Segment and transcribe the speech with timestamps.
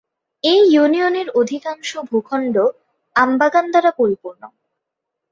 [0.43, 2.55] এই ইউনিয়নের অধিকাংশ ভূখণ্ড
[3.15, 4.41] আম বাগান দ্বারা পরিপূর্ণ।